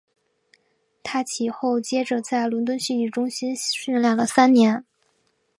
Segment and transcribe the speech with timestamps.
[1.03, 4.83] 他其后接着在伦敦戏剧中心训练了三年。